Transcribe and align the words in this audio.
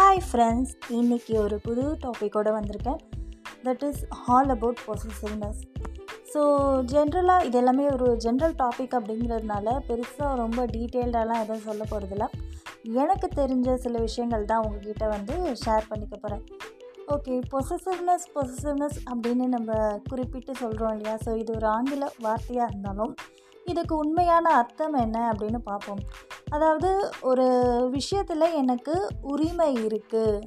Hi 0.00 0.20
friends 0.26 0.70
இன்றைக்கி 0.98 1.32
ஒரு 1.38 1.56
புது 1.64 1.82
டாப்பிக்கோடு 2.02 2.50
வந்திருக்கேன். 2.56 3.00
That 3.64 3.82
is 3.88 4.00
all 4.26 4.48
about 4.48 4.78
possessiveness 4.86 5.58
so 6.32 6.42
ஜென்ரலாக 6.92 7.44
இது 7.44 7.58
எல்லாமே 7.58 7.84
ஒரு 7.86 8.06
ஜென்ரல் 8.24 8.54
டாபிக் 8.62 8.94
அப்படிங்கிறதுனால 8.98 9.74
பெருசாக 9.88 10.30
ரொம்ப 10.34 10.64
டீட்டெயில்டாலாம் 10.66 11.42
எதுவும் 11.42 11.66
சொல்ல 11.68 11.82
போகிறதில்ல 11.90 12.28
எனக்கு 12.94 13.28
தெரிஞ்ச 13.40 13.74
சில 13.74 13.98
விஷயங்கள் 13.98 14.44
தான் 14.44 14.64
உங்ககிட்ட 14.64 15.08
வந்து 15.08 15.36
ஷேர் 15.64 15.90
பண்ணிக்க 15.90 16.16
போகிறேன் 16.16 16.44
ஓகே 17.08 17.36
பொசசிவ்னஸ் 17.54 18.26
பொசசிவ்னஸ் 18.34 18.98
அப்படின்னு 19.10 19.48
நம்ம 19.48 19.98
குறிப்பிட்டு 20.08 20.54
சொல்கிறோம் 20.54 20.94
இல்லையா? 20.96 21.18
ஸோ 21.26 21.36
இது 21.36 21.52
ஒரு 21.52 21.66
ஆங்கில 21.66 22.12
வார்த்தையாக 22.22 22.70
இருந்தாலும் 22.72 23.14
இதுக்கு 23.66 23.96
உண்மையான 23.96 24.48
அர்த்தம் 24.52 24.94
என்ன 24.94 25.32
அப்படின்னு 25.32 25.58
பார்ப்போம். 25.64 26.02
அதாவது 26.50 26.90
ஒரு 27.20 27.46
விஷயத்தில் 27.88 28.54
எனக்கு 28.54 28.94
உரிமை 29.22 29.74
இருக்குது 29.74 30.40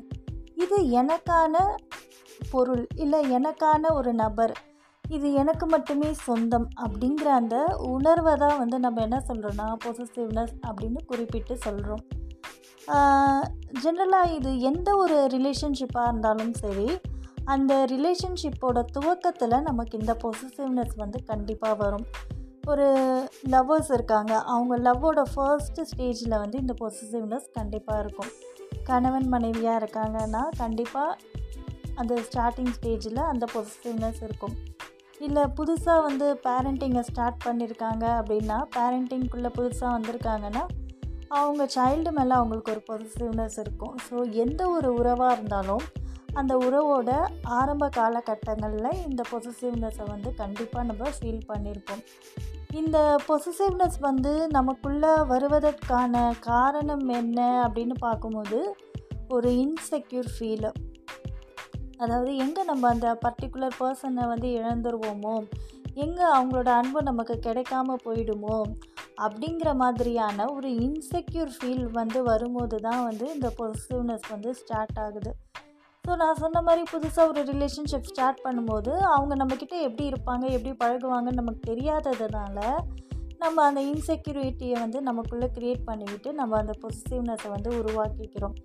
இது 0.56 0.78
எனக்கான 0.92 1.56
பொருள் 2.52 2.88
இல்லை 2.96 3.32
எனக்கான 3.32 3.94
ஒரு 3.94 4.14
நபர் 4.14 4.54
இது 5.06 5.34
எனக்கு 5.34 5.66
மட்டுமே 5.66 6.14
சொந்தம் 6.14 6.68
அப்படிங்கிற 6.82 7.26
அந்த 7.26 7.78
உணர்வை 7.78 8.36
தான் 8.36 8.58
வந்து 8.58 8.80
நம்ம 8.80 9.02
என்ன 9.02 9.24
சொல்கிறோன்னா 9.28 9.78
பொசசிவ்னஸ் 9.86 10.54
அப்படின்னு 10.68 10.98
குறிப்பிட்டு 11.06 11.58
சொல்கிறோம் 11.58 12.04
ஜென்ரலாக 13.84 14.34
இது 14.34 14.60
எந்த 14.60 14.96
ஒரு 14.96 15.28
ரிலேஷன்ஷிப்பாக 15.28 16.08
இருந்தாலும் 16.08 16.54
சரி 16.54 16.88
அந்த 17.46 17.86
ரிலேஷன்ஷிப்போட 17.86 18.86
துவக்கத்தில் 18.92 19.62
நமக்கு 19.62 20.00
இந்த 20.00 20.18
பொசிசிவ்னஸ் 20.24 20.96
வந்து 20.96 21.24
கண்டிப்பாக 21.24 21.74
வரும். 21.74 22.06
ஒரு 22.72 22.88
லவ்வர்ஸ் 23.54 23.92
இருக்காங்க. 23.94 24.34
அவங்க 24.54 24.74
லவ்வோட 24.78 25.22
ஃபர்ஸ்ட் 25.34 25.80
ஸ்டேஜில் 25.92 26.36
வந்து 26.44 26.58
இந்த 26.58 26.74
பொசசிவ்னஸ் 26.82 27.48
கண்டிப்பாக 27.54 28.00
இருக்கும். 28.00 28.32
கணவன் 28.84 29.28
மனைவியாக 29.28 29.80
இருக்காங்கன்னா 29.82 30.44
கண்டிப்பாக 30.58 31.18
அந்த 31.96 32.14
ஸ்டார்டிங் 32.28 32.74
ஸ்டேஜில் 32.78 33.22
அந்த 33.32 33.46
பொசசிவ்னஸ் 33.54 34.22
இருக்கும். 34.22 34.56
இல்லை 35.20 35.44
புதுசாக 35.58 36.02
வந்து 36.02 36.40
பேரண்டிங்கை 36.46 37.00
ஸ்டார்ட் 37.00 37.44
பண்ணியிருக்காங்க 37.46 38.06
அப்படின்னா 38.20 38.58
பேரண்டிங்குள்ளே 38.78 39.52
புதுசாக 39.60 39.92
வந்திருக்காங்கன்னா 39.98 40.64
அவங்க 41.28 41.64
சைல்டு 41.76 42.12
மேலே 42.12 42.34
அவங்களுக்கு 42.40 42.72
ஒரு 42.72 42.84
பொசிட்டிவ்னஸ் 42.90 43.60
இருக்கும். 43.60 43.94
ஸோ 44.08 44.16
எந்த 44.32 44.70
ஒரு 44.70 44.94
உறவாக 44.94 45.34
இருந்தாலும் 45.34 45.84
அந்த 46.34 46.54
உறவோட 46.58 47.10
ஆரம்ப 47.44 47.90
காலகட்டங்களில் 47.96 49.02
இந்த 49.10 49.24
பொசிசிவ்னஸை 49.32 50.06
வந்து 50.08 50.34
கண்டிப்பாக 50.34 50.86
நம்ம 50.86 51.10
ஃபீல் 51.10 51.44
பண்ணியிருப்போம் 51.48 52.04
இந்த 52.72 53.18
பொசிசிவ்னஸ் 53.28 54.00
வந்து 54.00 54.48
நமக்குள்ளே 54.48 55.16
வருவதற்கான 55.24 56.34
காரணம் 56.40 57.08
என்ன 57.08 57.68
அப்படின்னு 57.68 57.94
பார்க்கும்போது 58.00 58.60
ஒரு 59.28 59.50
இன்செக்யூர் 59.52 60.30
ஃபீலு 60.38 60.72
அதாவது 61.98 62.36
எங்கே 62.36 62.64
நம்ம 62.64 62.90
அந்த 62.90 63.20
பர்டிகுலர் 63.26 63.78
பர்சனை 63.80 64.24
வந்து 64.28 64.48
இழந்துருவோமோ 64.48 65.36
எங்கே 65.96 66.26
அவங்களோட 66.34 66.68
அன்பு 66.68 67.02
நமக்கு 67.04 67.40
கிடைக்காம 67.40 67.96
போயிடுமோ 68.06 68.58
அப்படிங்கிற 69.22 69.76
மாதிரியான 69.76 70.46
ஒரு 70.52 70.70
இன்செக்யூர் 70.70 71.52
ஃபீல் 71.58 71.86
வந்து 71.92 72.24
வரும்போது 72.24 72.80
தான் 72.80 73.04
வந்து 73.04 73.34
இந்த 73.34 73.52
பொசிட்டிவ்னஸ் 73.58 74.28
வந்து 74.30 74.54
ஸ்டார்ட் 74.54 75.00
ஆகுது. 75.00 75.32
ஸோ 76.06 76.16
நான் 76.16 76.40
சொன்ன 76.40 76.62
மாதிரி 76.62 76.82
புதுசாக 76.92 77.28
ஒரு 77.28 77.42
ரிலேஷன்ஷிப் 77.52 78.08
ஸ்டார்ட் 78.08 78.42
பண்ணும்போது 78.44 78.92
அவங்க 79.12 79.34
நம்மக்கிட்ட 79.36 79.76
எப்படி 79.82 80.06
இருப்பாங்க 80.12 80.46
எப்படி 80.52 80.72
பழகுவாங்கன்னு 80.82 81.40
நமக்கு 81.42 81.62
தெரியாததுனால 81.72 82.58
நம்ம 83.38 83.64
அந்த 83.64 83.82
இன்செக்யூரிட்டியை 83.82 84.78
வந்து 84.80 85.02
நமக்குள்ளே 85.02 85.48
க்ரியேட் 85.58 85.86
பண்ணிவிட்டு 85.90 86.30
நம்ம 86.34 86.58
அந்த 86.58 86.74
பொசிட்டிவ்னஸை 86.82 87.50
வந்து 87.50 87.70
உருவாக்கிக்கிறோம். 87.80 88.56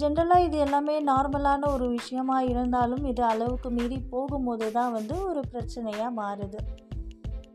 ஜென்ரலாக 0.00 0.46
இது 0.46 0.58
எல்லாமே 0.58 0.96
நார்மலான 1.00 1.70
ஒரு 1.72 1.88
விஷயமாக 1.88 2.44
இருந்தாலும் 2.44 3.04
இது 3.04 3.22
அளவுக்கு 3.22 3.70
மீறி 3.70 3.98
போகும்போது 4.10 4.68
தான் 4.72 4.92
வந்து 4.92 5.14
ஒரு 5.26 5.42
பிரச்சனையாக 5.52 6.10
மாறுது. 6.20 6.60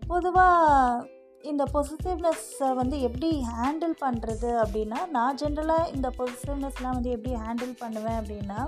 பொதுவாக 0.07 1.07
இந்த 1.43 1.63
பொசிட்டிவ்னஸ்ஸை 1.73 2.71
வந்து 2.75 2.97
எப்படி 3.01 3.29
ஹேண்டில் 3.53 3.95
பண்ணுறது 4.01 4.51
அப்படின்னா 4.63 4.99
நான் 5.09 5.39
ஜென்ரலாக 5.43 5.91
இந்த 5.95 6.09
பொசிட்டிவ்னஸ்லாம் 6.17 6.97
வந்து 6.97 7.09
எப்படி 7.09 7.33
ஹேண்டில் 7.45 7.73
பண்ணுவேன் 7.79 8.19
அப்படின்னா 8.19 8.59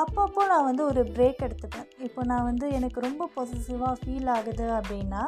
அப்பப்போ 0.00 0.42
நான் 0.50 0.68
வந்து 0.68 0.82
ஒரு 0.90 1.02
பிரேக் 1.14 1.42
எடுத்துப்பேன். 1.46 1.88
இப்போ 2.06 2.20
நான் 2.30 2.46
வந்து 2.50 2.66
எனக்கு 2.78 2.98
ரொம்ப 3.08 3.28
பொசிட்டிவாக 3.34 3.94
ஃபீல் 4.00 4.30
ஆகுது 4.36 4.66
அப்படின்னா 4.78 5.22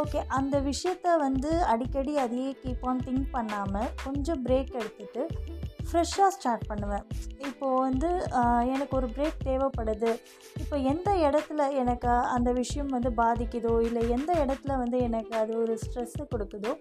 ஓகே 0.00 0.20
அந்த 0.36 0.56
விஷயத்த 0.68 1.06
வந்து 1.24 1.50
அடிக்கடி 1.72 2.12
அதையே 2.22 2.50
கீப் 2.60 2.84
ஆன் 2.90 3.02
திங்க் 3.06 3.26
பண்ணாமல் 3.34 3.90
கொஞ்சம் 4.04 4.40
பிரேக் 4.46 4.70
எடுத்துகிட்டு 4.80 5.22
ஃப்ரெஷ்ஷாக 5.88 6.30
ஸ்டார்ட் 6.36 6.64
பண்ணுவேன். 6.70 7.04
இப்போது 7.48 7.80
வந்து 7.86 8.10
எனக்கு 8.74 8.94
ஒரு 9.00 9.08
பிரேக் 9.16 9.44
தேவைப்படுது. 9.48 10.12
இப்போ 10.62 10.76
எந்த 10.92 11.10
இடத்துல 11.26 11.62
எனக்கு 11.82 12.12
அந்த 12.36 12.50
விஷயம் 12.60 12.92
வந்து 12.96 13.10
பாதிக்குதோ 13.22 13.74
இல்லை 13.88 14.04
எந்த 14.16 14.32
இடத்துல 14.44 14.76
வந்து 14.82 15.00
எனக்கு 15.08 15.34
அது 15.42 15.54
ஒரு 15.64 15.74
ஸ்ட்ரெஸ்ஸு 15.84 16.24
கொடுக்குதோ 16.34 16.74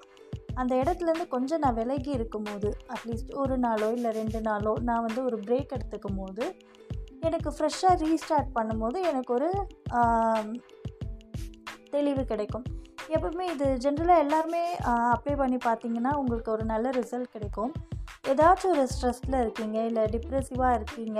அந்த 0.61 0.73
இடத்துலேருந்து 0.81 1.27
கொஞ்சம் 1.35 1.61
நான் 1.63 1.77
விலகி 1.81 2.11
இருக்கும்போது 2.17 2.69
அட்லீஸ்ட் 2.93 3.33
ஒரு 3.43 3.57
நாளோ 3.65 3.89
இல்லை 3.97 4.11
ரெண்டு 4.21 4.39
நாளோ 4.47 4.73
நான் 4.89 5.05
வந்து 5.07 5.21
ஒரு 5.29 5.37
பிரேக் 5.45 5.75
எடுத்துக்கும் 5.77 6.19
போது 6.21 6.45
எனக்கு 7.27 7.49
ஃப்ரெஷ்ஷாக 7.55 7.95
ரீஸ்டார்ட் 8.03 8.51
பண்ணும்போது 8.57 8.97
எனக்கு 9.09 9.31
ஒரு 9.37 9.49
தெளிவு 11.95 12.23
கிடைக்கும். 12.31 12.65
எப்பவுமே 13.15 13.45
இது 13.53 13.65
ஜென்ரலாக 13.83 14.23
எல்லாருமே 14.25 14.61
அப்ளை 15.15 15.33
பண்ணி 15.41 15.57
பார்த்தீங்கன்னா 15.65 16.11
உங்களுக்கு 16.21 16.51
ஒரு 16.55 16.65
நல்ல 16.73 16.89
ரிசல்ட் 16.99 17.33
கிடைக்கும். 17.35 17.71
ஏதாச்சும் 18.31 18.73
ஒரு 18.75 18.83
ஸ்ட்ரெஸ்ஸில் 18.93 19.41
இருக்கீங்க 19.43 19.77
இல்லை 19.89 20.03
டிப்ரெசிவாக 20.13 20.77
இருக்கீங்க 20.79 21.19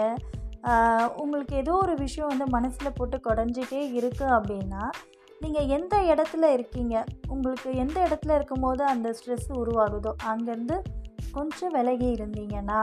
உங்களுக்கு 1.22 1.54
ஏதோ 1.64 1.74
ஒரு 1.86 1.94
விஷயம் 2.06 2.32
வந்து 2.32 2.46
மனசில் 2.56 2.96
போட்டு 2.98 3.18
குடஞ்சிட்டே 3.28 3.82
இருக்குது 4.00 4.34
அப்படின்னா 4.38 4.84
நீங்கள் 5.44 5.70
எந்த 5.78 5.96
இடத்துல 6.12 6.48
இருக்கீங்க? 6.56 6.96
உங்களுக்கு 7.34 7.70
எந்த 7.84 7.98
இடத்துல 8.08 8.36
இருக்கும்போது 8.40 8.84
அந்த 8.94 9.10
ஸ்ட்ரெஸ் 9.20 9.48
உருவாகுதோ 9.62 10.12
அங்கேருந்து 10.32 10.78
கொஞ்சம் 11.32 11.72
விலகி 11.72 12.06
இருந்தீங்கன்னா 12.06 12.80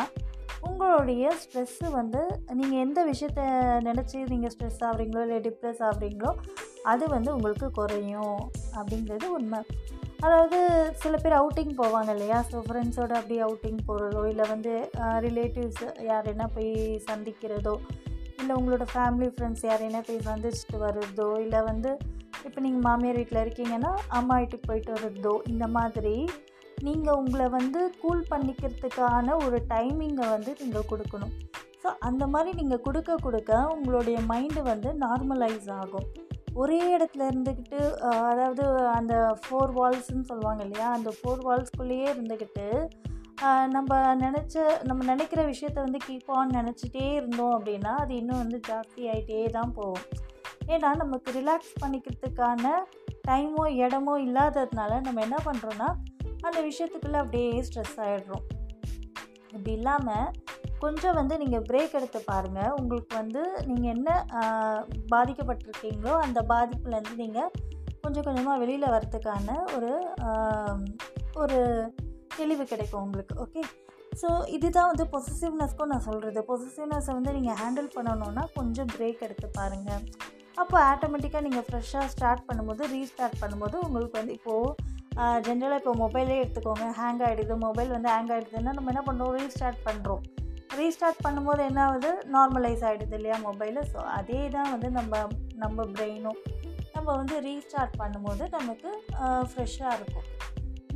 உங்களுடைய 0.62 1.32
ஸ்ட்ரெஸ்ஸு 1.42 1.91
வந்து 1.91 2.20
நீங்கள் 2.54 2.78
எந்த 2.78 3.04
விஷயத்த 3.04 3.42
நினச்சி 3.81 4.19
நீங்கள் 4.25 4.50
ஸ்ட்ரெஸ் 4.50 4.84
ஆகுறீங்களோ 4.84 5.22
இல்லை 5.22 5.38
டிப்ரெஸ் 5.38 5.82
ஆகுறீங்களோ 5.82 6.32
அது 6.84 7.09
வந்து 7.09 7.34
உங்களுக்கு 7.34 7.70
குறையும் 7.70 8.41
அப்படிங்கிறது 8.76 9.32
உண்மை. 9.32 9.60
அதாவது 10.22 10.59
சில 10.92 11.16
பேர் 11.16 11.32
அவுட்டிங் 11.32 11.75
போவாங்க 11.76 12.10
இல்லையா? 12.12 12.44
ஸோ 12.53 12.59
ஃப்ரெண்ட்ஸோடு 12.59 13.12
அப்படி 13.12 13.42
அவுட்டிங் 13.42 13.84
போகிறதோ 13.86 14.26
இல்லை 14.28 14.44
வந்து 14.48 14.91
ரிலேட்டிவ்ஸ் 15.19 15.84
என்ன 16.25 16.47
போய் 16.47 17.00
சந்திக்கிறதோ 17.10 17.80
இல்லை 18.41 18.56
உங்களோட 18.56 18.84
ஃபேமிலி 18.92 19.26
ஃப்ரெண்ட்ஸ் 19.26 19.65
யாரைனா 19.65 20.00
போய் 20.06 20.26
சந்திச்சுட்டு 20.26 20.78
வர்றதோ 20.78 21.41
இல்லை 21.41 21.60
வந்து 21.62 21.98
இப்போ 22.47 22.60
நீங்கள் 22.60 22.80
மாமியார் 22.80 23.16
வீட்டில் 23.16 23.41
இருக்கீங்கன்னா 23.41 23.94
அம்மா 24.09 24.36
வீட்டுக்கு 24.36 24.66
போயிட்டு 24.66 24.92
வர்றதோ 24.92 25.41
இந்த 25.47 25.66
மாதிரி 25.66 26.28
நீங்கள் 26.87 27.19
உங்களை 27.21 27.47
வந்து 27.59 27.81
கூல் 28.03 28.22
பண்ணிக்கிறதுக்கான 28.31 29.37
ஒரு 29.44 29.59
டைமிங்கை 29.72 30.27
வந்து 30.34 30.53
நீங்கள் 30.62 30.89
கொடுக்கணும். 30.91 31.34
ஸோ 31.83 31.89
அந்த 32.09 32.25
மாதிரி 32.33 32.50
நீங்கள் 32.61 32.84
கொடுக்க 32.87 33.16
கொடுக்க 33.27 33.53
உங்களுடைய 33.75 34.19
மைண்டு 34.31 34.62
வந்து 34.71 34.91
நார்மலைஸ் 35.05 35.69
ஆகும். 35.81 36.09
ஒரே 36.62 36.78
இடத்துல 36.94 37.27
இருந்துக்கிட்டு 37.31 37.81
அதாவது 38.31 38.65
அந்த 38.99 39.15
ஃபோர் 39.43 39.72
வால்ஸ்ன்னு 39.78 40.28
சொல்லுவாங்க 40.31 40.62
இல்லையா? 40.66 40.89
அந்த 40.97 41.11
ஃபோர் 41.19 41.43
வால்ஸ்குள்ளேயே 41.49 42.06
இருந்துக்கிட்டு 42.15 42.66
நம்ம 43.75 43.99
நினச்ச 44.22 44.55
நம்ம 44.89 45.00
நினைக்கிற 45.10 45.41
விஷயத்த 45.50 45.78
வந்து 45.84 46.00
கீப் 46.06 46.31
ஆன் 46.37 46.56
நினச்சிட்டே 46.59 47.05
இருந்தோம் 47.19 47.55
அப்படின்னா 47.56 47.93
அது 48.05 48.12
இன்னும் 48.21 48.43
வந்து 48.43 48.59
ஜாஸ்தி 48.69 49.03
ஆகிட்டே 49.12 49.43
தான் 49.56 49.75
போகும். 49.77 50.06
ஏன்னா 50.75 50.89
நமக்கு 51.03 51.28
ரிலாக்ஸ் 51.39 51.75
பண்ணிக்கிறதுக்கான 51.83 52.72
டைமோ 53.28 53.65
இடமோ 53.84 54.15
இல்லாததுனால 54.27 54.93
நம்ம 55.06 55.22
என்ன 55.27 55.39
பண்ணுறோன்னா 55.47 55.89
அந்த 56.48 56.60
விஷயத்துக்குள்ளே 56.62 57.18
அப்படியே 57.18 57.62
ஸ்ட்ரெஸ் 57.62 57.98
ஆகிடுறோம் 58.00 58.45
இப்படி 59.53 59.72
இல்லாமல் 59.72 60.28
கொஞ்சம் 60.78 61.15
வந்து 61.15 61.39
நீங்கள் 61.39 61.62
பிரேக் 61.62 61.95
எடுத்து 61.95 62.21
பாருங்கள் 62.24 62.74
உங்களுக்கு 62.80 63.16
வந்து 63.16 63.41
நீங்கள் 63.66 63.92
என்ன 63.92 64.09
பாதிக்கப்பட்டிருக்கீங்களோ 65.12 66.12
அந்த 66.18 66.41
பாதிப்புலேருந்து 66.48 67.16
நீங்கள் 67.16 67.50
கொஞ்சம் 68.04 68.24
கொஞ்சமாக 68.24 68.59
வெளியில் 68.59 68.92
வரத்துக்கான 68.92 69.56
ஒரு 69.77 69.91
ஒரு 71.36 71.59
தெளிவு 72.36 72.65
கிடைக்கும் 72.65 73.03
உங்களுக்கு. 73.03 73.34
ஓகே 73.41 73.62
ஸோ 74.21 74.28
இதுதான் 74.48 74.86
வந்து 74.86 75.04
பொசிசிவ்னஸ்க்கும் 75.04 75.86
நான் 75.86 76.01
சொல்கிறது 76.01 76.41
பொசிட்டிவ்னஸை 76.48 77.12
வந்து 77.15 77.33
நீங்கள் 77.33 77.54
ஹேண்டில் 77.54 77.89
பண்ணணுன்னா 77.97 78.44
கொஞ்சம் 78.54 78.86
பிரேக் 78.86 79.22
எடுத்து 79.22 79.48
பாருங்கள் 79.56 80.04
அப்போ 80.59 80.77
ஆட்டோமேட்டிக்காக 80.84 81.42
நீங்கள் 81.42 81.66
ஃப்ரெஷ்ஷாக 81.68 82.06
ஸ்டார்ட் 82.06 82.47
பண்ணும்போது 82.48 82.84
ரீஸ்டார்ட் 82.92 83.41
பண்ணும்போது 83.42 83.77
உங்களுக்கு 83.83 84.18
வந்து 84.18 84.33
இப்போது 84.33 84.74
ஜென்ரலாக 85.47 85.80
இப்போ 85.80 85.92
மொபைலே 86.03 86.34
எடுத்துக்கோங்க. 86.42 86.86
ஹேங் 86.98 87.22
ஆகிடுது 87.28 87.54
மொபைல் 87.66 87.94
வந்து 87.94 88.10
ஹேங் 88.15 88.30
ஆகிடுதுன்னா 88.34 88.74
நம்ம 88.76 88.91
என்ன 88.92 89.03
பண்ணுறோம் 89.09 89.32
ரீஸ்டார்ட் 89.38 89.80
பண்ணுறோம் 89.88 90.24
ரீஸ்டார்ட் 90.78 91.22
பண்ணும்போது 91.26 91.62
என்ன 91.68 91.80
ஆகுது? 91.86 92.10
நார்மலைஸ் 92.34 92.82
ஆகிடுது 92.88 93.16
இல்லையா 93.18 93.36
மொபைலு 93.47 93.82
ஸோ 93.92 94.00
அதே 94.18 94.41
தான் 94.56 94.70
வந்து 94.74 94.88
நம்ம 94.98 95.22
நம்ம 95.62 95.86
பிரெயினும் 95.94 96.41
நம்ம 96.94 97.09
வந்து 97.20 97.36
ரீஸ்டார்ட் 97.47 97.97
பண்ணும்போது 98.03 98.44
நமக்கு 98.59 98.91
ஃப்ரெஷ்ஷாக 99.50 99.97
இருக்கும். 99.98 100.26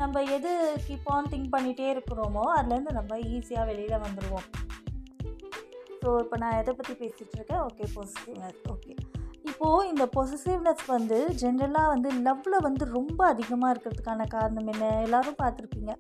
நம்ம 0.03 0.23
எது 0.37 0.51
கீப் 0.87 1.09
ஆன் 1.15 1.31
திங்க் 1.33 1.53
பண்ணிகிட்டே 1.55 1.89
இருக்கிறோமோ 1.95 2.45
அதுலேருந்து 2.59 2.93
நம்ம 2.99 3.19
ஈஸியாக 3.37 3.69
வெளியில் 3.71 4.05
வந்துடுவோம் 4.07 4.47
ஸோ 6.03 6.11
இப்போ 6.23 6.37
நான் 6.43 6.59
எதை 6.61 6.73
பற்றி 6.79 6.95
பேசிகிட்டு 7.03 7.37
இருக்கேன்? 7.39 7.63
ஓகே 7.69 7.85
பொசிட்டிவ்னஸ் 7.97 8.63
ஓகே 8.75 8.95
இப்போது 9.63 9.89
இந்த 9.89 10.05
பொசசிவ்னஸ் 10.17 10.81
வந்து 10.87 11.17
ஜென்ரலாக 11.41 11.91
வந்து 11.93 12.09
லவ்வில் 12.25 12.65
வந்து 12.65 12.85
ரொம்ப 12.95 13.21
அதிகமாக 13.27 13.73
இருக்கிறதுக்கான 13.73 14.25
காரணம் 14.29 14.67
என்ன? 14.67 14.87
எல்லோரும் 15.03 15.37
பார்த்துருப்பீங்க. 15.43 15.93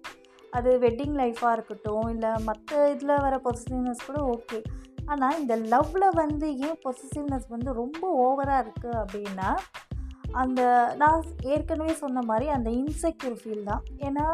அது 0.50 0.70
வெட்டிங் 0.78 1.14
லைஃப்பாக 1.20 1.52
இருக்கட்டும் 1.52 2.08
இல்லை 2.08 2.30
மற்ற 2.44 2.80
இதில் 2.94 3.12
வர 3.26 3.36
பொசசிவ்னஸ் 3.44 4.02
கூட 4.06 4.18
ஓகே 4.34 4.58
ஆனால் 5.06 5.38
இந்த 5.40 5.56
லவ்வில் 5.74 6.08
வந்து 6.14 6.48
ஏன் 6.56 6.80
பொசசிவ்னஸ் 6.84 7.46
வந்து 7.48 7.72
ரொம்ப 7.72 8.02
ஓவராக 8.24 8.64
இருக்குது 8.64 8.98
அப்படின்னா 9.02 9.50
அந்த 10.42 10.60
நான் 10.96 11.22
ஏற்கனவே 11.42 11.94
சொன்ன 11.94 12.24
மாதிரி 12.32 12.48
அந்த 12.48 12.70
இன்செக்யூர் 12.70 13.38
ஃபீல் 13.42 13.64
தான். 13.64 13.84
ஏன்னா 14.08 14.26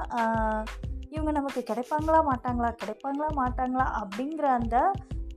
இவங்க 1.11 1.31
நமக்கு 1.31 1.63
கிடைப்பாங்களா 1.71 2.23
மாட்டாங்களா 2.31 2.73
கிடைப்பாங்களா 2.85 3.31
மாட்டாங்களா 3.43 3.89
அப்படிங்கிற 4.01 4.49
அந்த 4.61 4.79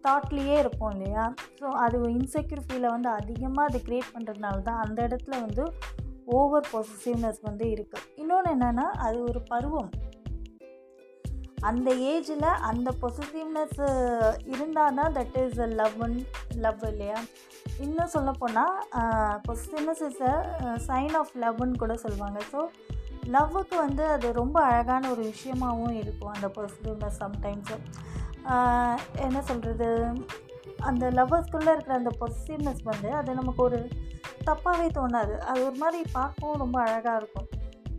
தாட்லேயே 0.06 0.56
இருப்போம் 0.64 0.94
இல்லையா? 0.96 1.26
ஸோ 1.60 1.68
அது 1.84 1.98
இன்செக்யூர் 2.18 2.64
ஃபீலை 2.68 2.90
வந்து 2.96 3.10
அதிகமாக 3.20 3.70
அது 3.70 3.80
க்ரியேட் 3.88 4.14
பண்ணுறதுனால 4.16 4.64
தான் 4.70 4.82
அந்த 4.86 5.00
இடத்துல 5.08 5.36
வந்து 5.46 5.66
ஓவர் 6.38 6.70
பொசிசிவ்னஸ் 6.74 7.42
வந்து 7.50 7.66
இருக்குது 7.76 8.08
இன்னொன்று 8.22 8.54
என்னென்னா 8.56 8.88
அது 9.06 9.18
ஒரு 9.30 9.42
பருவம். 9.52 9.92
அந்த 11.70 11.90
ஏஜில் 12.12 12.48
அந்த 12.70 12.90
பொசிட்டிவ்னஸ் 13.02 13.80
இருந்தால் 14.54 14.96
தான் 15.00 15.16
தட் 15.18 15.36
இஸ் 15.42 15.60
அ 15.66 15.68
லவ்ன் 15.80 16.16
லவ் 16.64 16.86
இல்லையா? 16.92 17.20
இன்னும் 17.86 18.14
சொல்லப்போனால் 18.16 18.78
possessiveness 19.48 20.04
is 20.08 20.24
a 20.32 20.34
sign 20.88 21.16
of 21.20 21.36
லவ்னு 21.44 21.82
கூட 21.84 21.96
சொல்லுவாங்க. 22.06 22.40
ஸோ 22.54 22.62
லவ்வுக்கு 23.36 23.76
வந்து 23.86 24.04
அது 24.16 24.28
ரொம்ப 24.40 24.58
அழகான 24.70 25.10
ஒரு 25.14 25.24
விஷயமாகவும் 25.32 25.98
இருக்கும் 26.04 26.34
அந்த 26.36 26.48
பொசிட்டிவ்னஸ் 26.58 27.22
சம்டைம்ஸு 27.24 27.78
என்ன 29.26 29.42
சொல்கிறது 29.50 29.90
அந்த 30.90 31.06
லவ்வர்ஸ்குள்ளே 31.18 31.72
இருக்கிற 31.74 31.96
அந்த 32.02 32.12
பொசிட்டிவ்னஸ் 32.22 32.84
வந்து 32.84 33.10
அது 33.20 33.34
நமக்கு 33.40 33.62
ஒரு 33.64 33.80
தப்பாகவே 34.48 34.88
தோணாது. 34.98 35.34
அது 35.50 35.60
ஒரு 35.68 35.78
மாதிரி 35.84 36.00
பார்க்கவும் 36.12 36.62
ரொம்ப 36.64 36.78
அழகாக 36.86 37.20
இருக்கும். 37.22 37.50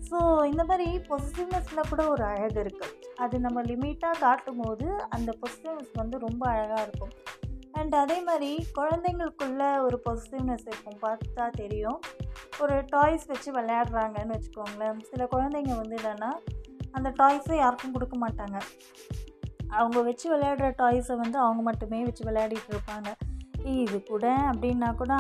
ஸோ 0.09 0.19
இந்த 0.51 0.63
மாதிரி 0.65 0.89
பொசிட்டிவ்னஸில் 1.11 1.89
கூட 1.91 2.03
ஒரு 2.09 2.25
அழகு 2.25 2.59
இருக்குது 2.65 2.97
அது 3.25 3.37
நம்ம 3.41 3.63
லிமிட்டாக 3.63 4.21
காட்டும் 4.25 4.61
போது 4.63 4.87
அந்த 5.17 5.31
பொசிட்டிவ்னஸ் 5.43 5.95
வந்து 6.01 6.19
ரொம்ப 6.19 6.43
அழகாக 6.55 6.85
இருக்கும். 6.87 7.13
அண்ட் 7.81 7.95
அதே 7.95 8.17
மாதிரி 8.29 8.51
குழந்தைங்களுக்குள்ள 8.79 9.63
ஒரு 9.87 9.99
பொசிட்டிவ்னஸ் 10.07 10.67
இருக்கும். 10.71 10.99
பார்த்தா 11.07 11.45
தெரியும். 11.63 12.01
ஒரு 12.63 12.75
டாய்ஸ் 12.95 13.27
வச்சு 13.27 13.51
விளையாடுறாங்கன்னு 13.53 14.37
வச்சுக்கோங்களேன். 14.37 14.99
சில 15.11 15.29
குழந்தைங்க 15.35 15.75
வந்து 15.83 15.97
என்னென்னா 16.01 16.33
அந்த 16.91 17.09
டாய்ஸை 17.21 17.57
யாருக்கும் 17.57 17.93
கொடுக்க 17.93 18.17
மாட்டாங்க. 18.25 18.59
அவங்க 19.79 19.99
வச்சு 20.09 20.27
விளையாடுற 20.35 20.69
டாய்ஸை 20.81 21.17
வந்து 21.23 21.39
அவங்க 21.45 21.63
மட்டுமே 21.69 22.01
வச்சு 22.09 22.23
விளையாடிட்டு 22.29 22.71
இருப்பாங்க. 22.75 23.11
இது 23.83 23.97
கூட 24.13 24.25
அப்படின்னா 24.51 24.89
கூட 25.03 25.13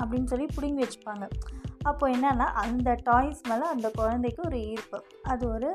அப்படின்னு 0.00 0.30
சொல்லி 0.32 0.46
பிடுங்கி 0.54 0.82
வச்சுப்பாங்க. 0.84 1.26
அப்போ 1.90 2.04
என்னென்னா 2.14 2.46
அந்த 2.62 2.90
டாய்ஸ் 3.08 3.42
மேலே 3.50 3.64
அந்த 3.74 3.88
குழந்தைக்கு 3.98 4.40
ஒரு 4.48 4.58
ஈர்ப்பு. 4.72 4.98
அது 5.32 5.44
ஒரு 5.54 5.70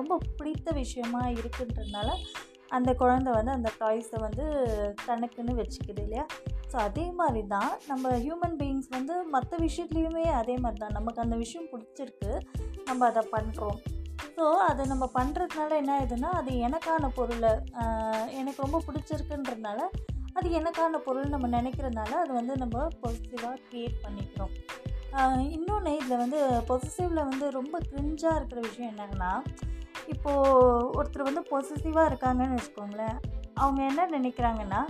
ரொம்ப 0.00 0.18
பிடித்த 0.38 0.72
விஷயமா 0.82 1.22
இருக்குன்றதுனால 1.38 2.08
அந்த 2.76 2.90
குழந்தை 3.02 3.30
வந்து 3.36 3.52
அந்த 3.56 3.70
டாய்ஸை 3.82 4.18
வந்து 4.24 4.46
தனக்குன்னு 5.08 5.52
வச்சுக்குது 5.60 6.02
இல்லையா? 6.06 6.24
ஸோ 6.70 6.76
அதே 6.86 7.06
மாதிரி 7.20 7.42
தான் 7.54 7.70
நம்ம 7.90 8.10
ஹியூமன் 8.24 8.56
பீயிங்ஸ் 8.62 8.90
வந்து 8.96 9.14
மற்ற 9.34 9.52
விஷயத்துலேயுமே 9.66 10.24
அதே 10.40 10.56
மாதிரி 10.64 10.80
தான் 10.84 10.96
நமக்கு 10.98 11.22
அந்த 11.24 11.36
விஷயம் 11.44 11.70
பிடிச்சிருக்கு 11.72 12.32
நம்ம 12.88 13.06
அதை 13.10 13.22
பண்ணுறோம் 13.34 13.78
ஸோ 14.38 14.48
அதை 14.70 14.82
நம்ம 14.90 15.04
பண்ணுறதுனால 15.14 15.70
என்ன 15.80 15.92
ஆகுதுன்னா 16.00 16.28
அது 16.40 16.50
எனக்கான 16.66 17.08
பொருளை. 17.16 17.50
எனக்கு 18.40 18.60
ரொம்ப 18.64 18.78
பிடிச்சிருக்குன்றதுனால 18.86 19.80
அது 20.38 20.48
எனக்கான 20.58 20.98
பொருள் 21.06 21.32
நம்ம 21.32 21.46
நினைக்கிறதுனால 21.56 22.12
அது 22.24 22.32
வந்து 22.32 22.54
நம்ம 22.56 22.84
பாசிட்டிவாக 23.02 23.56
க்ரியேட் 23.68 23.96
பண்ணிக்கிறோம். 24.04 24.52
இன்னொன்று 25.56 25.92
இதில் 26.00 26.22
வந்து 26.22 26.38
பொசிட்டிவில் 26.68 27.28
வந்து 27.30 27.46
ரொம்ப 27.58 27.76
க்ரிஞ்சாக 27.88 28.38
இருக்கிற 28.38 28.60
விஷயம் 28.68 28.92
என்னென்னா 28.92 29.32
இப்போது 30.14 30.86
ஒருத்தர் 30.98 31.28
வந்து 31.30 31.44
பொசிட்டிவாக 31.50 32.08
இருக்காங்கன்னு 32.10 32.58
வச்சுக்கோங்களேன். 32.58 33.18
அவங்க 33.62 33.80
என்ன 33.90 34.06
நினைக்கிறாங்கன்னா 34.16 34.82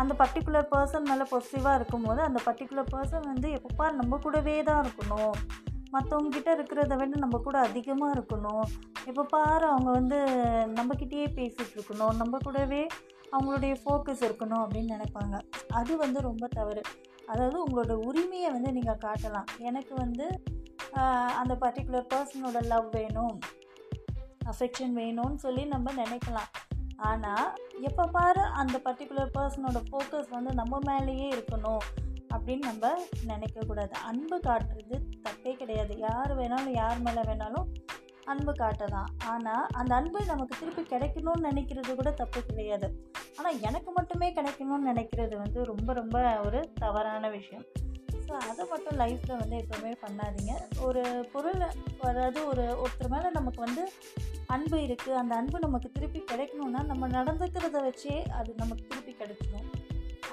அந்த 0.00 0.12
பர்டிகுலர் 0.22 0.70
பர்சன் 0.74 1.08
மேலே 1.10 1.26
பொசிட்டிவாக 1.34 1.78
இருக்கும்போது 1.80 2.20
அந்த 2.28 2.40
பர்டிகுலர் 2.48 2.92
பர்சன் 2.94 3.28
வந்து 3.32 3.48
எப்பப்பா 3.58 3.88
நம்ம 4.00 4.18
கூடவே 4.26 4.56
தான் 4.62 4.82
இருக்கணும். 4.84 5.36
மற்றவங்கக்கிட்ட 5.94 6.50
இருக்கிறத 6.56 6.96
விட 6.98 7.18
நம்ம 7.24 7.38
கூட 7.46 7.56
அதிகமாக 7.68 8.14
இருக்கணும். 8.16 8.66
எப்போ 9.10 9.22
பாரு 9.34 9.66
அவங்க 9.72 9.90
வந்து 9.98 10.18
நம்மக்கிட்டேயே 10.78 11.28
பேசிகிட்டு 11.38 11.74
இருக்கணும். 11.76 12.14
நம்ம 12.20 12.38
கூடவே 12.46 12.82
அவங்களுடைய 13.34 13.74
ஃபோக்கஸ் 13.82 14.24
இருக்கணும் 14.28 14.62
அப்படின்னு 14.64 14.94
நினைப்பாங்க. 14.96 15.36
அது 15.78 15.92
வந்து 16.04 16.18
ரொம்ப 16.28 16.44
தவறு. 16.58 16.82
அதாவது 17.30 17.56
உங்களோட 17.64 17.92
உரிமையை 18.08 18.48
வந்து 18.56 18.70
நீங்கள் 18.78 19.02
காட்டலாம். 19.06 19.50
எனக்கு 19.68 19.94
வந்து 20.04 20.26
அந்த 21.40 21.54
பர்டிகுலர் 21.62 22.08
பர்சனோட 22.12 22.58
லவ் 22.72 22.88
வேணும் 22.96 23.36
அஃபெக்ஷன் 24.52 24.94
வேணும்னு 25.00 25.38
சொல்லி 25.44 25.62
நம்ம 25.74 25.92
நினைக்கலாம். 26.02 26.50
ஆனால் 27.10 27.46
எப்போ 27.88 28.04
பாரு 28.16 28.42
அந்த 28.62 28.76
பர்டிகுலர் 28.86 29.30
பர்சனோட 29.36 29.80
ஃபோக்கஸ் 29.88 30.28
வந்து 30.36 30.50
நம்ம 30.60 30.78
மேலேயே 30.88 31.28
இருக்கணும் 31.36 31.84
அப்படின்னு 32.34 32.64
நம்ம 32.70 32.90
நினைக்கக்கூடாது. 33.30 33.94
அன்பு 34.10 34.36
காட்டுறது 34.48 34.98
தப்பே 35.42 35.60
கிடையாது. 35.60 35.92
யார் 36.08 36.32
வேணாலும் 36.38 36.74
யார் 36.80 36.98
மேலே 37.04 37.22
வேணாலும் 37.28 37.68
அன்பு 38.32 38.52
காட்டலாம் 38.60 39.08
ஆனால் 39.30 39.64
அந்த 39.78 39.92
அன்பு 39.96 40.18
நமக்கு 40.30 40.54
திருப்பி 40.58 40.82
கிடைக்கணும்னு 40.90 41.46
நினைக்கிறது 41.48 41.92
கூட 42.00 42.10
தப்பு 42.20 42.40
கிடையாது. 42.48 42.88
ஆனால் 43.38 43.56
எனக்கு 43.68 43.90
மட்டுமே 43.96 44.28
கிடைக்கணும்னு 44.36 44.88
நினைக்கிறது 44.90 45.34
வந்து 45.42 45.58
ரொம்ப 45.70 45.92
ரொம்ப 46.00 46.18
ஒரு 46.46 46.60
தவறான 46.82 47.30
விஷயம். 47.36 47.64
ஸோ 48.26 48.34
அதை 48.50 48.66
மட்டும் 48.72 48.98
லைஃப்பில் 49.02 49.40
வந்து 49.42 49.56
எப்போவுமே 49.62 49.92
பண்ணாதீங்க. 50.04 50.52
ஒரு 50.88 51.02
பொருள் 51.32 51.64
அதாவது 52.10 52.38
ஒரு 52.52 52.66
ஒருத்தர் 52.82 53.12
மேலே 53.14 53.32
நமக்கு 53.38 53.60
வந்து 53.66 53.84
அன்பு 54.56 54.78
இருக்குது 54.86 55.18
அந்த 55.22 55.34
அன்பு 55.40 55.64
நமக்கு 55.66 55.90
திருப்பி 55.96 56.22
கிடைக்கணுன்னா 56.32 56.82
நம்ம 56.92 57.08
நடந்துக்கிறத 57.18 57.80
வச்சே 57.88 58.16
அது 58.40 58.52
நமக்கு 58.62 58.86
திருப்பி 58.92 59.14
கிடைச்சிடும் 59.22 59.68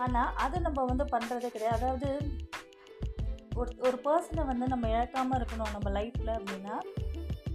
ஆனால் 0.06 0.32
அதை 0.46 0.60
நம்ம 0.68 0.86
வந்து 0.92 1.08
பண்ணுறது 1.16 1.50
கிடையாது. 1.58 1.78
அதாவது 1.80 2.10
ஒரு 3.56 3.72
ஒரு 3.80 3.98
பர்சனை 4.06 4.46
வந்து 4.46 4.68
நம்ம 4.68 4.88
இழக்காமல் 4.90 5.38
இருக்கணும் 5.40 5.74
நம்ம 5.74 5.90
லைஃப்பில் 5.90 6.36
அப்படின்னா 6.40 6.78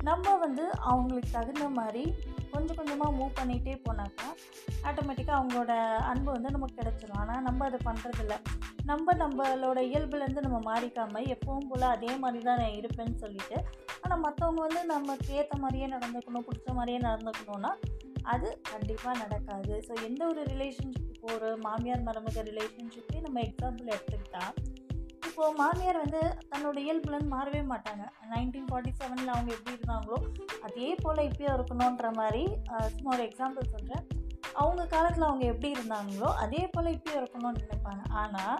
நம்ம 0.02 0.37
வந்து 0.37 0.64
அவங்களுக்கு 0.81 1.29
தகுந்த 1.31 1.69
மாதிரி 1.69 2.02
கொஞ்சம் 2.52 2.76
கொஞ்சமாக 2.76 3.16
மூவ் 3.19 3.38
பண்ணிகிட்டே 3.38 3.75
போனாக்கா 3.87 4.26
ஆட்டோமேட்டிக்காக 4.88 5.38
அவங்களோட 5.38 5.73
அன்பு 6.11 6.30
வந்து 6.33 6.50
நமக்கு 6.50 6.78
கிடச்சிரும். 6.80 7.21
ஆனால் 7.21 7.42
நம்ம 7.42 7.64
அதை 7.64 7.78
பண்ணுறதில்ல 7.85 8.35
நம்ம 8.85 9.14
நம்மளோட 9.14 9.78
இயல்புலேருந்து 9.90 10.40
நம்ம 10.40 10.59
மாறிக்காமல் 10.71 11.28
எப்பவும் 11.35 11.69
போல் 11.69 11.83
அதே 11.83 12.16
மாதிரி 12.16 12.45
தான் 12.45 12.61
நான் 12.62 12.76
இருப்பேன்னு 12.80 13.16
சொல்லிட்டு 13.25 13.57
ஆனால் 14.02 14.23
மற்றவங்க 14.26 14.61
வந்து 14.66 14.85
நமக்கு 14.85 15.33
ஏற்ற 15.33 15.57
மாதிரியே 15.59 15.87
நடந்துக்கணும் 15.87 16.47
பிடிச்ச 16.49 16.69
மாதிரியே 16.75 16.99
நடந்துக்கணும்னா 16.99 17.73
அது 18.23 18.59
கண்டிப்பாக 18.73 19.19
நடக்காது. 19.19 19.73
ஸோ 19.88 19.95
எந்த 20.09 20.26
ஒரு 20.26 20.42
ரிலேஷன்ஷிப் 20.45 21.25
ஒரு 21.33 21.57
மாமியார் 21.57 22.07
மருமக 22.11 22.42
ரிலேஷன்ஷிப்பே 22.42 23.21
நம்ம 23.21 23.40
எக்ஸாம்பிள் 23.40 23.92
எடுத்துக்கிட்டால் 23.97 24.54
இப்போது 25.35 25.57
மாமியார் 25.61 25.97
வந்து 26.03 26.21
தன்னோட 26.50 26.76
இயல்புலன்னு 26.83 27.33
மாறவே 27.33 27.61
மாட்டாங்க. 27.71 28.05
நைன்டீன் 28.33 28.69
ஃபார்ட்டி 28.69 28.91
செவனில் 28.99 29.33
அவங்க 29.33 29.50
எப்படி 29.57 29.75
இருந்தாங்களோ 29.76 30.19
அதே 30.67 30.88
போல் 31.00 31.21
இப்போயும் 31.29 31.55
இருக்கணுன்ற 31.57 32.09
மாதிரி 32.19 32.43
சும்மா 32.93 33.11
ஒரு 33.14 33.25
எக்ஸாம்பிள் 33.29 33.71
சொல்கிறேன் 33.73 34.05
அவங்க 34.62 34.83
காலத்தில் 34.93 35.26
அவங்க 35.29 35.45
எப்படி 35.53 35.71
இருந்தாங்களோ 35.76 36.29
அதே 36.45 36.62
போல் 36.75 36.93
இப்போயும் 36.95 37.21
இருக்கணும்னு 37.23 37.64
நினைப்பாங்க. 37.64 38.03
ஆனால் 38.23 38.57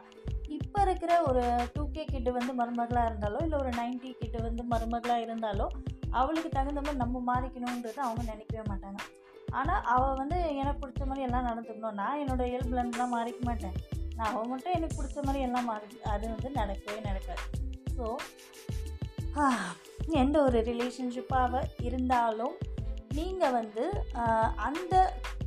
இப்போ 0.57 0.81
இருக்கிற 0.87 1.13
ஒரு 1.29 1.45
டூ 1.75 1.85
கே 1.95 2.05
கிட்டு 2.13 2.33
வந்து 2.39 2.53
மருமகளாக 2.61 3.09
இருந்தாலோ 3.11 3.41
இல்லை 3.47 3.59
ஒரு 3.63 3.73
நைன்டி 3.81 4.11
கிட்டு 4.21 4.41
வந்து 4.49 4.65
மருமகளாக 4.75 5.25
இருந்தாலோ 5.27 5.69
அவளுக்கு 6.21 6.51
தகுந்த 6.59 6.81
மாதிரி 6.81 7.03
நம்ம 7.05 7.23
மாறிக்கணுன்றது 7.33 8.01
அவங்க 8.09 8.23
நினைக்கவே 8.33 8.65
மாட்டாங்க. 8.73 9.01
ஆனால் 9.61 9.85
அவள் 9.97 10.21
வந்து 10.23 10.39
எனக்கு 10.63 10.81
பிடிச்ச 10.85 11.05
மாதிரி 11.11 11.29
எல்லாம் 11.29 11.51
நடந்துக்கணும். 11.51 12.01
நான் 12.03 12.21
என்னோடய 12.25 12.51
இயல்புலேருந்துலாம் 12.53 13.17
மாறிக்க 13.19 13.43
மாட்டேன். 13.51 13.77
நான் 14.17 14.31
அவள் 14.31 14.51
மட்டும் 14.53 14.77
எனக்கு 14.77 14.99
பிடிச்ச 14.99 15.23
மாதிரி 15.27 15.45
எல்லாம் 15.47 15.71
அது 16.15 16.25
வந்து 16.35 16.51
நடக்கவே 16.61 17.01
நடக்காது. 17.09 17.45
ஸோ 17.97 18.07
எந்த 20.23 20.37
ஒரு 20.43 20.59
ரிலேஷன்ஷிப்பாக 20.71 21.61
இருந்தாலும் 21.89 22.57
நீங்கள் 23.13 23.55
வந்து 23.59 23.85
அந்த 24.69 24.95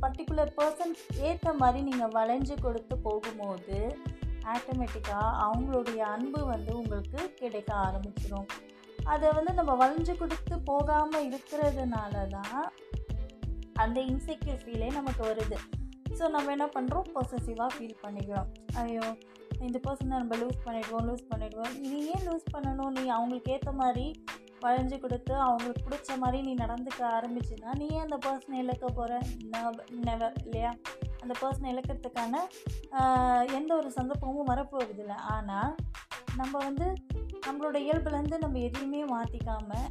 பர்டிகுலர் 0.02 0.52
பர்சன் 0.58 0.94
ஏற்ற 1.28 1.52
மாதிரி 1.52 1.80
நீங்கள் 1.82 2.14
வளைஞ்சு 2.16 2.54
கொடுத்து 2.60 2.94
போகும்போது 2.98 3.78
ஆட்டோமேட்டிக்காக 4.54 5.32
அவங்களுடைய 5.46 6.00
அன்பு 6.14 6.40
வந்து 6.44 6.72
உங்களுக்கு 6.76 7.20
கிடைக்க 7.40 7.70
ஆரம்பிச்சிடும் 7.86 8.48
அதை 9.04 9.28
வந்து 9.32 9.52
நம்ம 9.52 9.72
வளைஞ்சு 9.74 10.14
கொடுத்து 10.16 10.54
போகாமல் 10.70 11.26
இருக்கிறதுனால 11.28 12.14
தான் 12.28 12.62
அந்த 13.74 13.98
இன்செக்யூர் 14.00 14.62
ஃபீலே 14.62 14.88
நமக்கு 14.92 15.22
வருது. 15.24 15.58
ஸோ 16.16 16.24
நம்ம 16.34 16.50
என்ன 16.56 16.66
பண்ணுறோம் 16.76 17.08
பொசசிவாக 17.16 17.70
ஃபீல் 17.74 18.00
பண்ணிக்கிறோம். 18.04 18.48
ஐயோ 18.82 19.06
இந்த 19.66 19.78
பர்சனை 19.86 20.14
நம்ம 20.22 20.34
லூஸ் 20.42 20.64
பண்ணிடுவோம் 20.66 21.06
லூஸ் 21.08 21.28
பண்ணிடுவோம். 21.30 21.72
நீ 21.90 21.98
ஏன் 22.14 22.26
லூஸ் 22.28 22.52
பண்ணணும்? 22.54 22.92
நீ 22.98 23.02
அவங்களுக்கு 23.16 23.52
ஏற்ற 23.54 23.70
மாதிரி 23.80 24.06
வளைஞ்சு 24.64 24.96
கொடுத்து 25.02 25.32
அவங்களுக்கு 25.46 25.82
பிடிச்ச 25.86 26.12
மாதிரி 26.22 26.38
நீ 26.46 26.52
நடந்துக்க 26.62 27.00
ஆரம்பிச்சுன்னா 27.16 27.72
நீ 27.80 27.86
ஏன் 27.96 28.04
அந்த 28.06 28.16
பர்சனை 28.26 28.56
இழக்க 28.62 28.86
போகிற 28.98 29.18
நெவர் 30.06 30.36
இல்லையா? 30.44 30.72
அந்த 31.22 31.34
பர்சனை 31.42 31.68
இழக்கிறதுக்கான 31.74 32.34
எந்த 33.58 33.70
ஒரு 33.80 33.90
சந்தர்ப்பமும் 33.98 34.50
வரப்போகிறது 34.52 35.02
இல்லை 35.04 35.18
ஆனால் 35.34 35.72
நம்ம 36.40 36.54
வந்து 36.66 36.86
நம்மளோட 37.46 37.76
இயல்புலேருந்து 37.86 38.38
நம்ம 38.44 38.58
எதையுமே 38.68 39.02
மாற்றிக்காமல் 39.14 39.88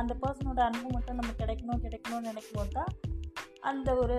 அந்த 0.00 0.12
பர்சனோட 0.22 0.60
அன்பு 0.68 0.88
மட்டும் 0.96 1.18
நம்ம 1.20 1.34
கிடைக்கணும் 1.40 1.84
கிடைக்கணும்னு 1.86 2.30
நினைக்கும் 2.30 2.58
போது 2.58 2.72
தான் 2.78 2.92
அந்த 3.70 3.90
ஒரு 3.96 4.18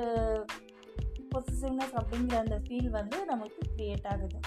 பொசிசிவ்னஸ் 1.35 1.95
அப்படிங்கிற 2.01 2.37
அந்த 2.43 2.59
ஃபீல் 2.67 2.91
வந்து 2.99 3.17
நமக்கு 3.31 3.61
க்ரியேட் 3.77 4.07
ஆகுது. 4.13 4.39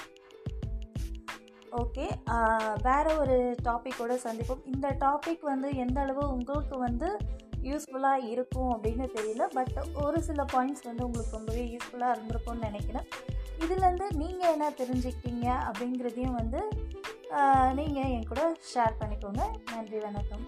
ஓகே 1.80 2.04
வேறு 2.86 3.10
ஒரு 3.22 3.36
டாப்பிக்கோடு 3.66 4.14
சந்திப்போம். 4.26 4.62
இந்த 4.72 4.88
டாபிக் 5.02 5.44
வந்து 5.52 5.68
எந்த 5.84 5.98
அளவு 6.04 6.22
உங்களுக்கு 6.34 6.76
வந்து 6.86 7.08
யூஸ்ஃபுல்லாக 7.68 8.26
இருக்கும் 8.32 8.70
அப்படின்னு 8.74 9.06
தெரியல 9.16 9.44
பட் 9.56 9.76
ஒரு 10.02 10.18
சில 10.28 10.44
பாயிண்ட்ஸ் 10.52 10.86
வந்து 10.88 11.06
உங்களுக்கு 11.06 11.36
ரொம்பவே 11.38 11.64
யூஸ்ஃபுல்லாக 11.74 12.14
இருந்திருக்கும்னு 12.16 12.66
நினைக்கிறேன். 12.68 13.08
இதுலேருந்து 13.64 14.06
நீங்கள் 14.20 14.52
என்ன 14.54 14.66
தெரிஞ்சுக்கிட்டீங்க 14.80 15.46
அப்படிங்கிறதையும் 15.68 16.38
வந்து 16.40 16.60
நீங்கள் 17.78 18.10
என் 18.16 18.28
கூட 18.30 18.42
ஷேர் 18.72 18.98
பண்ணிக்கோங்க. 19.00 19.42
நன்றி 19.72 19.98
வணக்கம். 20.06 20.44